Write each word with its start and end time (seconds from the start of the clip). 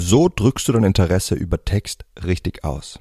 So 0.00 0.28
drückst 0.28 0.68
du 0.68 0.72
dein 0.72 0.84
Interesse 0.84 1.34
über 1.34 1.64
Text 1.64 2.04
richtig 2.24 2.62
aus. 2.62 3.00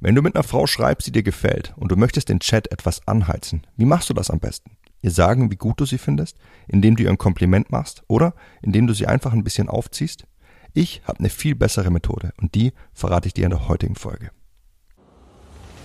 Wenn 0.00 0.16
du 0.16 0.22
mit 0.22 0.34
einer 0.34 0.42
Frau 0.42 0.66
schreibst, 0.66 1.06
die 1.06 1.12
dir 1.12 1.22
gefällt 1.22 1.72
und 1.76 1.92
du 1.92 1.96
möchtest 1.96 2.28
den 2.28 2.40
Chat 2.40 2.72
etwas 2.72 3.06
anheizen, 3.06 3.64
wie 3.76 3.84
machst 3.84 4.10
du 4.10 4.14
das 4.14 4.28
am 4.28 4.40
besten? 4.40 4.72
Ihr 5.02 5.12
sagen, 5.12 5.52
wie 5.52 5.56
gut 5.56 5.78
du 5.78 5.86
sie 5.86 5.98
findest, 5.98 6.36
indem 6.66 6.96
du 6.96 7.04
ihr 7.04 7.10
ein 7.10 7.16
Kompliment 7.16 7.70
machst 7.70 8.02
oder 8.08 8.34
indem 8.60 8.88
du 8.88 8.92
sie 8.92 9.06
einfach 9.06 9.32
ein 9.32 9.44
bisschen 9.44 9.68
aufziehst? 9.68 10.26
Ich 10.74 11.00
habe 11.04 11.20
eine 11.20 11.30
viel 11.30 11.54
bessere 11.54 11.92
Methode 11.92 12.32
und 12.40 12.56
die 12.56 12.72
verrate 12.92 13.28
ich 13.28 13.34
dir 13.34 13.44
in 13.44 13.50
der 13.50 13.68
heutigen 13.68 13.94
Folge. 13.94 14.32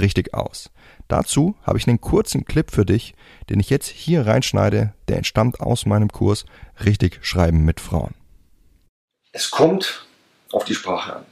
richtig 0.00 0.34
aus? 0.34 0.70
Dazu 1.08 1.56
habe 1.62 1.78
ich 1.78 1.86
einen 1.86 2.00
kurzen 2.00 2.44
Clip 2.44 2.70
für 2.70 2.84
dich, 2.84 3.14
den 3.50 3.60
ich 3.60 3.70
jetzt 3.70 3.88
hier 3.88 4.26
reinschneide, 4.26 4.92
der 5.08 5.18
entstammt 5.18 5.60
aus 5.60 5.86
meinem 5.86 6.10
Kurs 6.10 6.46
Richtig 6.84 7.18
Schreiben 7.22 7.64
mit 7.64 7.80
Frauen. 7.80 8.14
Es 9.32 9.50
kommt 9.50 10.06
auf 10.52 10.64
die 10.64 10.74
Sprache 10.74 11.16
an. 11.16 11.24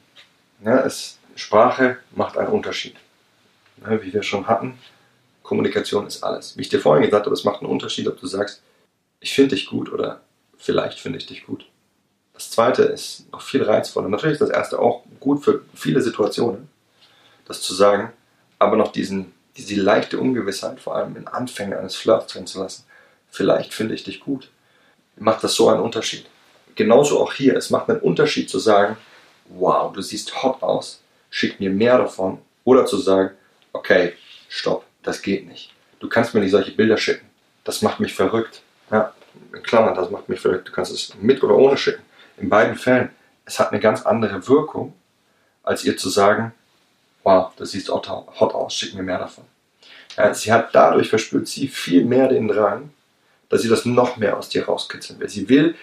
Ja, 0.65 0.79
es, 0.81 1.19
Sprache 1.37 1.99
macht 2.15 2.39
einen 2.39 2.49
Unterschied. 2.49 2.97
Ja, 3.83 4.03
wie 4.03 4.13
wir 4.13 4.23
schon 4.23 4.47
hatten, 4.47 4.79
Kommunikation 5.43 6.07
ist 6.07 6.23
alles. 6.23 6.57
Wie 6.57 6.63
ich 6.63 6.69
dir 6.69 6.81
vorhin 6.81 7.05
gesagt 7.05 7.27
habe, 7.27 7.35
es 7.35 7.45
macht 7.45 7.61
einen 7.61 7.71
Unterschied, 7.71 8.09
ob 8.09 8.19
du 8.19 8.27
sagst, 8.27 8.63
ich 9.21 9.35
finde 9.35 9.55
dich 9.55 9.67
gut 9.67 9.93
oder 9.93 10.21
vielleicht 10.57 10.99
finde 10.99 11.19
ich 11.19 11.27
dich 11.27 11.47
gut. 11.47 11.67
Das 12.33 12.51
zweite 12.51 12.83
ist 12.83 13.31
noch 13.33 13.43
viel 13.43 13.63
reizvoller. 13.63 14.09
Natürlich 14.09 14.35
ist 14.35 14.49
das 14.49 14.51
erste 14.51 14.79
auch 14.79 15.05
gut 15.21 15.45
für 15.45 15.65
viele 15.75 16.01
Situationen, 16.01 16.69
das 17.47 17.63
zu 17.63 17.75
sagen, 17.75 18.13
aber 18.59 18.77
noch 18.77 18.93
diesen 18.93 19.33
diese 19.57 19.81
leichte 19.81 20.19
Ungewissheit, 20.19 20.81
vor 20.81 20.97
allem 20.97 21.17
in 21.17 21.29
Anfängen 21.29 21.79
eines 21.79 21.97
Flirts 21.97 22.33
drin 22.33 22.47
zu 22.47 22.61
lassen. 22.61 22.85
Vielleicht 23.31 23.73
finde 23.73 23.95
ich 23.95 24.05
dich 24.05 24.21
gut. 24.21 24.51
Macht 25.17 25.45
das 25.45 25.55
so 25.55 25.69
einen 25.69 25.81
Unterschied. 25.81 26.27
Genauso 26.75 27.21
auch 27.21 27.33
hier. 27.33 27.57
Es 27.57 27.71
macht 27.71 27.89
einen 27.89 28.01
Unterschied 28.01 28.51
zu 28.51 28.59
sagen, 28.59 28.97
wow, 29.49 29.93
du 29.93 30.03
siehst 30.03 30.43
hot 30.43 30.63
aus, 30.63 31.03
schick 31.31 31.61
mir 31.61 31.71
mehr 31.71 31.99
davon. 31.99 32.39
Oder 32.65 32.87
zu 32.87 32.97
sagen, 32.97 33.31
okay, 33.73 34.15
stopp, 34.49 34.85
das 35.03 35.23
geht 35.23 35.47
nicht. 35.47 35.73
Du 36.01 36.09
kannst 36.09 36.35
mir 36.35 36.41
nicht 36.41 36.51
solche 36.51 36.73
Bilder 36.73 36.97
schicken. 36.97 37.27
Das 37.63 37.83
macht 37.83 38.01
mich 38.01 38.15
verrückt. 38.15 38.63
Ja, 38.91 39.15
in 39.55 39.63
Klammern, 39.63 39.95
das 39.95 40.11
macht 40.11 40.29
mich 40.29 40.41
verrückt. 40.41 40.69
Du 40.69 40.73
kannst 40.73 40.93
es 40.93 41.15
mit 41.21 41.43
oder 41.43 41.57
ohne 41.57 41.77
schicken. 41.77 42.03
In 42.37 42.49
beiden 42.49 42.77
Fällen, 42.77 43.11
es 43.45 43.61
hat 43.61 43.71
eine 43.71 43.81
ganz 43.81 44.03
andere 44.03 44.49
Wirkung, 44.49 44.95
als 45.63 45.85
ihr 45.85 45.97
zu 45.97 46.09
sagen, 46.09 46.53
wow, 47.25 47.51
das 47.57 47.73
sieht 47.73 47.89
hot 47.89 48.09
aus, 48.55 48.75
schick 48.75 48.95
mir 48.95 49.03
mehr 49.03 49.19
davon. 49.19 49.45
Ja, 50.17 50.33
sie 50.33 50.53
hat 50.53 50.75
dadurch 50.75 51.09
verspürt 51.09 51.49
sie 51.49 51.67
viel 51.67 52.05
mehr 52.05 52.29
den 52.29 52.47
Drang, 52.47 52.91
dass 53.49 53.63
sie 53.63 53.69
das 53.69 53.85
noch 53.85 54.17
mehr 54.17 54.37
aus 54.39 54.49
dir 54.49 54.67
rauskitzeln 54.67 55.19
will. 55.19 55.29
Sie 55.29 55.49
will, 55.49 55.75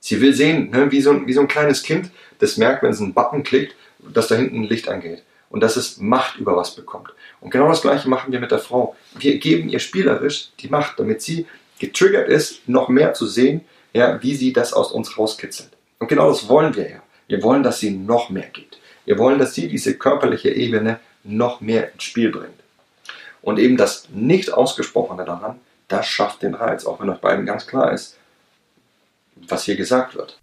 sie 0.00 0.20
will 0.20 0.34
sehen, 0.34 0.70
ne, 0.70 0.90
wie, 0.90 1.02
so 1.02 1.10
ein, 1.10 1.26
wie 1.26 1.32
so 1.32 1.42
ein 1.42 1.48
kleines 1.48 1.82
Kind, 1.82 2.10
das 2.38 2.56
merkt, 2.56 2.82
wenn 2.82 2.92
es 2.92 3.00
einen 3.00 3.12
Button 3.12 3.42
klickt, 3.42 3.74
dass 3.98 4.28
da 4.28 4.36
hinten 4.36 4.62
ein 4.62 4.68
Licht 4.68 4.88
angeht 4.88 5.22
und 5.50 5.60
dass 5.60 5.76
es 5.76 5.98
Macht 5.98 6.36
über 6.38 6.56
was 6.56 6.74
bekommt. 6.74 7.10
Und 7.40 7.50
genau 7.50 7.68
das 7.68 7.82
gleiche 7.82 8.08
machen 8.08 8.32
wir 8.32 8.40
mit 8.40 8.50
der 8.50 8.58
Frau. 8.58 8.96
Wir 9.18 9.38
geben 9.38 9.68
ihr 9.68 9.78
spielerisch 9.78 10.50
die 10.60 10.68
Macht, 10.68 10.98
damit 10.98 11.22
sie 11.22 11.46
getriggert 11.78 12.28
ist, 12.28 12.68
noch 12.68 12.88
mehr 12.88 13.14
zu 13.14 13.26
sehen, 13.26 13.62
ja, 13.92 14.22
wie 14.22 14.34
sie 14.34 14.52
das 14.52 14.72
aus 14.72 14.92
uns 14.92 15.18
rauskitzelt. 15.18 15.70
Und 15.98 16.08
genau 16.08 16.28
das 16.28 16.48
wollen 16.48 16.74
wir 16.74 16.90
ja. 16.90 17.02
Wir 17.26 17.42
wollen, 17.42 17.62
dass 17.62 17.80
sie 17.80 17.90
noch 17.90 18.30
mehr 18.30 18.48
gibt. 18.52 18.78
Wir 19.04 19.18
wollen, 19.18 19.38
dass 19.38 19.54
sie 19.54 19.68
diese 19.68 19.96
körperliche 19.96 20.50
Ebene 20.50 21.00
noch 21.24 21.60
mehr 21.60 21.92
ins 21.92 22.02
Spiel 22.04 22.30
bringt. 22.30 22.60
Und 23.42 23.58
eben 23.58 23.76
das 23.76 24.08
nicht 24.10 24.52
ausgesprochene 24.52 25.24
daran, 25.24 25.60
das 25.88 26.06
schafft 26.06 26.42
den 26.42 26.54
Reiz, 26.54 26.86
auch 26.86 27.00
wenn 27.00 27.10
euch 27.10 27.18
beiden 27.18 27.44
ganz 27.44 27.66
klar 27.66 27.92
ist, 27.92 28.16
was 29.36 29.64
hier 29.64 29.76
gesagt 29.76 30.14
wird. 30.14 30.38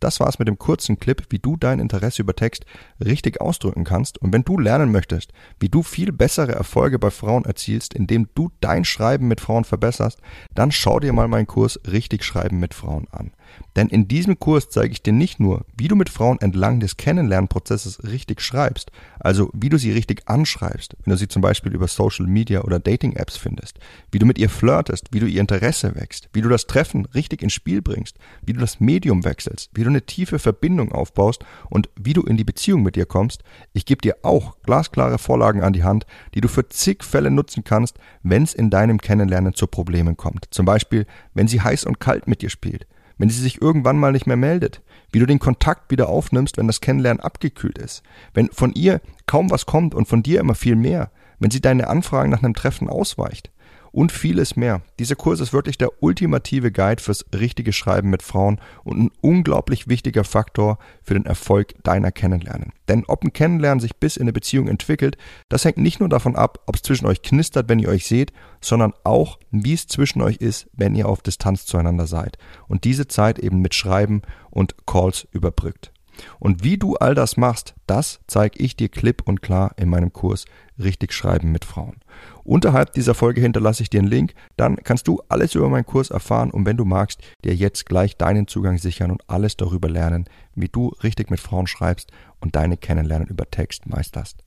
Das 0.00 0.20
war's 0.20 0.38
mit 0.38 0.48
dem 0.48 0.58
kurzen 0.58 0.98
Clip, 0.98 1.24
wie 1.30 1.38
du 1.38 1.56
dein 1.56 1.80
Interesse 1.80 2.22
über 2.22 2.36
Text 2.36 2.64
richtig 3.04 3.40
ausdrücken 3.40 3.84
kannst. 3.84 4.18
Und 4.18 4.32
wenn 4.32 4.44
du 4.44 4.58
lernen 4.58 4.92
möchtest, 4.92 5.32
wie 5.60 5.68
du 5.68 5.82
viel 5.82 6.12
bessere 6.12 6.52
Erfolge 6.52 6.98
bei 6.98 7.10
Frauen 7.10 7.44
erzielst, 7.44 7.94
indem 7.94 8.28
du 8.34 8.50
dein 8.60 8.84
Schreiben 8.84 9.28
mit 9.28 9.40
Frauen 9.40 9.64
verbesserst, 9.64 10.20
dann 10.54 10.72
schau 10.72 11.00
dir 11.00 11.12
mal 11.12 11.28
meinen 11.28 11.46
Kurs 11.46 11.80
Richtig 11.90 12.24
Schreiben 12.24 12.58
mit 12.58 12.74
Frauen 12.74 13.06
an. 13.10 13.32
Denn 13.76 13.88
in 13.88 14.08
diesem 14.08 14.38
Kurs 14.38 14.68
zeige 14.68 14.92
ich 14.92 15.02
dir 15.02 15.12
nicht 15.12 15.40
nur, 15.40 15.64
wie 15.76 15.88
du 15.88 15.96
mit 15.96 16.10
Frauen 16.10 16.40
entlang 16.40 16.80
des 16.80 16.96
Kennenlernprozesses 16.96 18.02
richtig 18.04 18.40
schreibst, 18.40 18.90
also 19.20 19.50
wie 19.52 19.68
du 19.68 19.78
sie 19.78 19.92
richtig 19.92 20.22
anschreibst, 20.26 20.96
wenn 21.04 21.12
du 21.12 21.16
sie 21.16 21.28
zum 21.28 21.42
Beispiel 21.42 21.74
über 21.74 21.88
Social 21.88 22.26
Media 22.26 22.62
oder 22.62 22.78
Dating-Apps 22.78 23.36
findest, 23.36 23.78
wie 24.10 24.18
du 24.18 24.26
mit 24.26 24.38
ihr 24.38 24.50
flirtest, 24.50 25.08
wie 25.12 25.20
du 25.20 25.26
ihr 25.26 25.40
Interesse 25.40 25.94
wächst, 25.94 26.28
wie 26.32 26.40
du 26.40 26.48
das 26.48 26.66
Treffen 26.66 27.06
richtig 27.06 27.42
ins 27.42 27.52
Spiel 27.52 27.82
bringst, 27.82 28.18
wie 28.42 28.52
du 28.52 28.60
das 28.60 28.80
Medium 28.80 29.24
wechselst, 29.24 29.70
wie 29.74 29.84
du 29.88 29.92
eine 29.92 30.06
tiefe 30.06 30.38
Verbindung 30.38 30.92
aufbaust 30.92 31.44
und 31.70 31.88
wie 31.98 32.12
du 32.12 32.22
in 32.22 32.36
die 32.36 32.44
Beziehung 32.44 32.82
mit 32.82 32.96
ihr 32.96 33.06
kommst. 33.06 33.42
Ich 33.72 33.86
gebe 33.86 34.00
dir 34.00 34.18
auch 34.22 34.56
glasklare 34.62 35.18
Vorlagen 35.18 35.62
an 35.62 35.72
die 35.72 35.84
Hand, 35.84 36.06
die 36.34 36.40
du 36.40 36.48
für 36.48 36.68
zig 36.68 37.02
Fälle 37.02 37.30
nutzen 37.30 37.64
kannst, 37.64 37.98
wenn 38.22 38.42
es 38.42 38.54
in 38.54 38.70
deinem 38.70 38.98
Kennenlernen 38.98 39.54
zu 39.54 39.66
Problemen 39.66 40.16
kommt. 40.16 40.46
Zum 40.50 40.66
Beispiel, 40.66 41.06
wenn 41.34 41.48
sie 41.48 41.60
heiß 41.60 41.84
und 41.84 42.00
kalt 42.00 42.28
mit 42.28 42.42
dir 42.42 42.50
spielt 42.50 42.86
wenn 43.18 43.28
sie 43.28 43.40
sich 43.40 43.60
irgendwann 43.60 43.98
mal 43.98 44.12
nicht 44.12 44.26
mehr 44.26 44.36
meldet, 44.36 44.80
wie 45.10 45.18
du 45.18 45.26
den 45.26 45.40
Kontakt 45.40 45.90
wieder 45.90 46.08
aufnimmst, 46.08 46.56
wenn 46.56 46.66
das 46.66 46.80
Kennenlernen 46.80 47.20
abgekühlt 47.20 47.76
ist, 47.76 48.02
wenn 48.32 48.48
von 48.50 48.72
ihr 48.72 49.00
kaum 49.26 49.50
was 49.50 49.66
kommt 49.66 49.94
und 49.94 50.08
von 50.08 50.22
dir 50.22 50.40
immer 50.40 50.54
viel 50.54 50.76
mehr, 50.76 51.10
wenn 51.38 51.50
sie 51.50 51.60
deine 51.60 51.88
Anfragen 51.88 52.30
nach 52.30 52.42
einem 52.42 52.54
Treffen 52.54 52.88
ausweicht, 52.88 53.50
und 53.92 54.12
vieles 54.12 54.56
mehr. 54.56 54.82
Dieser 54.98 55.16
Kurs 55.16 55.40
ist 55.40 55.52
wirklich 55.52 55.78
der 55.78 56.02
ultimative 56.02 56.70
Guide 56.72 57.02
fürs 57.02 57.24
richtige 57.34 57.72
Schreiben 57.72 58.10
mit 58.10 58.22
Frauen 58.22 58.60
und 58.84 58.98
ein 58.98 59.10
unglaublich 59.20 59.88
wichtiger 59.88 60.24
Faktor 60.24 60.78
für 61.02 61.14
den 61.14 61.26
Erfolg 61.26 61.74
deiner 61.82 62.12
Kennenlernen. 62.12 62.72
Denn 62.88 63.04
ob 63.06 63.24
ein 63.24 63.32
Kennenlernen 63.32 63.80
sich 63.80 63.96
bis 63.96 64.16
in 64.16 64.22
eine 64.22 64.32
Beziehung 64.32 64.68
entwickelt, 64.68 65.16
das 65.48 65.64
hängt 65.64 65.78
nicht 65.78 66.00
nur 66.00 66.08
davon 66.08 66.36
ab, 66.36 66.60
ob 66.66 66.76
es 66.76 66.82
zwischen 66.82 67.06
euch 67.06 67.22
knistert, 67.22 67.68
wenn 67.68 67.78
ihr 67.78 67.88
euch 67.88 68.06
seht, 68.06 68.32
sondern 68.60 68.92
auch, 69.04 69.38
wie 69.50 69.74
es 69.74 69.86
zwischen 69.86 70.22
euch 70.22 70.36
ist, 70.36 70.68
wenn 70.72 70.94
ihr 70.94 71.08
auf 71.08 71.22
Distanz 71.22 71.66
zueinander 71.66 72.06
seid. 72.06 72.38
Und 72.66 72.84
diese 72.84 73.08
Zeit 73.08 73.38
eben 73.38 73.60
mit 73.60 73.74
Schreiben 73.74 74.22
und 74.50 74.86
Calls 74.86 75.26
überbrückt. 75.32 75.92
Und 76.38 76.64
wie 76.64 76.78
du 76.78 76.96
all 76.96 77.14
das 77.14 77.36
machst, 77.36 77.74
das 77.86 78.20
zeige 78.26 78.58
ich 78.58 78.76
dir 78.76 78.88
klipp 78.88 79.22
und 79.24 79.42
klar 79.42 79.72
in 79.76 79.88
meinem 79.88 80.12
Kurs 80.12 80.44
Richtig 80.80 81.12
Schreiben 81.12 81.50
mit 81.50 81.64
Frauen. 81.64 81.96
Unterhalb 82.44 82.92
dieser 82.92 83.14
Folge 83.14 83.40
hinterlasse 83.40 83.82
ich 83.82 83.90
dir 83.90 83.98
einen 83.98 84.08
Link, 84.08 84.34
dann 84.56 84.76
kannst 84.76 85.08
du 85.08 85.20
alles 85.28 85.54
über 85.56 85.68
meinen 85.68 85.86
Kurs 85.86 86.10
erfahren 86.10 86.50
und 86.50 86.66
wenn 86.66 86.76
du 86.76 86.84
magst, 86.84 87.20
dir 87.44 87.54
jetzt 87.54 87.86
gleich 87.86 88.16
deinen 88.16 88.46
Zugang 88.46 88.78
sichern 88.78 89.10
und 89.10 89.28
alles 89.28 89.56
darüber 89.56 89.88
lernen, 89.88 90.26
wie 90.54 90.68
du 90.68 90.94
richtig 91.02 91.30
mit 91.30 91.40
Frauen 91.40 91.66
schreibst 91.66 92.12
und 92.40 92.54
deine 92.54 92.76
Kennenlernen 92.76 93.26
über 93.26 93.50
Text 93.50 93.86
meisterst. 93.86 94.44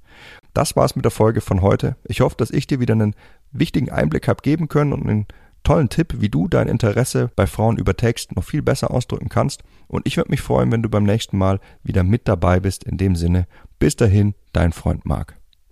Das 0.54 0.76
war's 0.76 0.96
mit 0.96 1.06
der 1.06 1.12
Folge 1.12 1.42
von 1.42 1.62
heute. 1.62 1.96
Ich 2.06 2.22
hoffe, 2.22 2.36
dass 2.38 2.52
ich 2.52 2.68
dir 2.68 2.80
wieder 2.80 2.94
einen 2.94 3.16
wichtigen 3.52 3.92
Einblick 3.92 4.28
habe 4.28 4.42
geben 4.42 4.70
können 4.70 4.94
und 4.94 5.08
einen 5.08 5.28
tollen 5.64 5.90
Tipp, 5.90 6.16
wie 6.20 6.30
du 6.30 6.48
dein 6.48 6.68
Interesse 6.68 7.32
bei 7.36 7.48
Frauen 7.48 7.78
über 7.78 7.96
Text 7.96 8.36
noch 8.36 8.44
viel 8.44 8.62
besser 8.62 8.92
ausdrücken 8.92 9.30
kannst. 9.30 9.64
Und 9.88 10.08
ich 10.08 10.18
würde 10.18 10.32
mich 10.32 10.42
freuen, 10.42 10.72
wenn 10.72 10.84
du 10.84 10.90
beim 10.90 11.04
nächsten 11.04 11.38
Mal 11.38 11.60
wieder 11.84 12.04
mit 12.04 12.28
dabei 12.28 12.60
bist. 12.60 12.84
In 12.84 12.98
dem 12.98 13.16
Sinne, 13.16 13.48
bis 13.80 13.96
dahin, 13.96 14.36
dein 14.54 14.72
Freund 14.74 15.06
Marc. 15.06 15.41